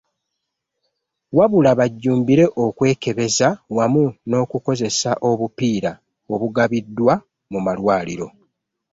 Wabula 1.37 1.71
bajjumbire 1.79 2.45
okwekebeza 2.65 3.47
wamu 3.77 4.03
n'okukozesa 4.29 5.11
obupiira 5.29 5.91
obugabiddwa 6.33 7.13
mu 7.51 7.59
malwaliro. 7.65 8.27